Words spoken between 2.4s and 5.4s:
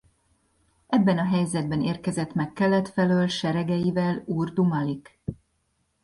kelet felől seregeivel Urdu Malik.